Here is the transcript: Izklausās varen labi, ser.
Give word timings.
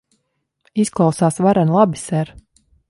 Izklausās 0.85 1.39
varen 1.49 1.77
labi, 1.77 2.05
ser. 2.07 2.35